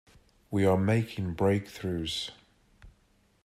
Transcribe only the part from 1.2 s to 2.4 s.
breakthroughs.